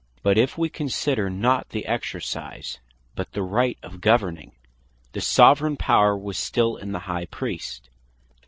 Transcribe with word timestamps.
But 0.23 0.35
if 0.39 0.57
we 0.57 0.67
consider 0.67 1.29
not 1.29 1.69
the 1.69 1.85
Exercise, 1.85 2.79
but 3.13 3.33
the 3.33 3.43
Right 3.43 3.77
of 3.83 4.01
governing, 4.01 4.53
the 5.11 5.21
Soveraign 5.21 5.77
power 5.77 6.17
was 6.17 6.39
still 6.39 6.75
in 6.75 6.91
the 6.91 7.01
High 7.05 7.25
Priest. 7.25 7.91